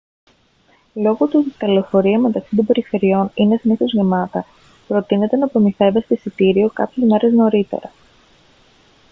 [0.93, 4.45] λόγω του ότι τα λεωφορεία μεταξύ των περιφερειών είναι συνήθως γεμάτα
[4.87, 7.91] προτείνεται να προμηθεύεστε εισιτήριο κάποιες μέρες νωρίτερα